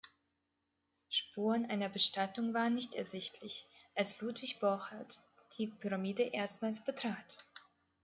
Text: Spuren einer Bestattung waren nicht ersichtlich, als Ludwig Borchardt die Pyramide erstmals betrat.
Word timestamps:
Spuren 1.11 1.67
einer 1.67 1.87
Bestattung 1.87 2.55
waren 2.55 2.73
nicht 2.73 2.95
ersichtlich, 2.95 3.67
als 3.93 4.19
Ludwig 4.21 4.59
Borchardt 4.59 5.19
die 5.59 5.67
Pyramide 5.67 6.23
erstmals 6.23 6.83
betrat. 6.83 7.37